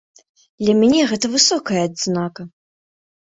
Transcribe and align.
Для 0.63 0.73
мяне 0.79 1.01
гэта 1.11 1.25
высокая 1.35 1.79
адзнака. 1.91 2.47